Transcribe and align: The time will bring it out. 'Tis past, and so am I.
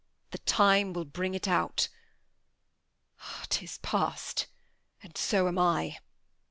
The 0.31 0.39
time 0.39 0.93
will 0.93 1.05
bring 1.05 1.35
it 1.35 1.47
out. 1.47 1.87
'Tis 3.49 3.77
past, 3.83 4.47
and 5.03 5.15
so 5.15 5.47
am 5.47 5.59
I. 5.59 5.99